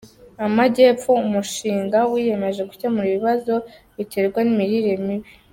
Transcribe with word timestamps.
Amajyepfo 0.45 1.11
Umushinga 1.25 1.97
wiyemeje 2.11 2.61
gukemura 2.69 3.07
ibibazo 3.09 3.53
biterwa 3.97 4.39
n’imirire 4.43 4.93
mibi 5.05 5.29